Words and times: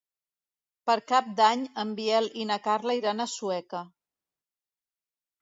Per 0.89 0.95
Cap 1.11 1.27
d'Any 1.39 1.65
en 1.83 1.91
Biel 1.99 2.31
i 2.45 2.47
na 2.53 2.59
Carla 2.65 2.97
iran 3.01 3.23
a 3.23 3.29
Sueca. 3.35 3.85